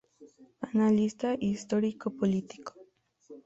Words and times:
Analista 0.67 1.29
histórico-político. 1.39 2.73